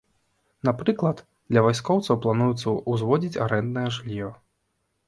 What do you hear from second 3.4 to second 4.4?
арэнднае жыллё.